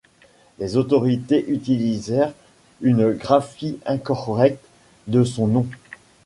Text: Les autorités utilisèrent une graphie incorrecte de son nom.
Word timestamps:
Les 0.57 0.77
autorités 0.77 1.45
utilisèrent 1.47 2.33
une 2.81 3.11
graphie 3.11 3.77
incorrecte 3.85 4.65
de 5.05 5.23
son 5.23 5.45
nom. 5.45 5.67